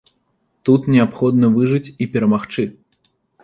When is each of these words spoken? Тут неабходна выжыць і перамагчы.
Тут 0.69 0.87
неабходна 0.95 1.53
выжыць 1.59 1.93
і 2.01 2.11
перамагчы. 2.17 2.69